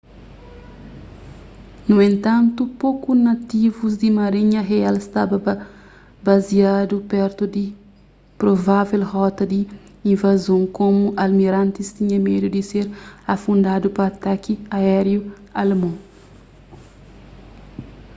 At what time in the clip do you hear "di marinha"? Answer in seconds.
4.01-4.61